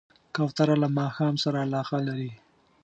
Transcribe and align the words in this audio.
کوتره 0.35 0.75
له 0.81 0.87
ماښام 0.99 1.35
سره 1.43 1.57
علاقه 1.65 1.97
لري. 2.07 2.31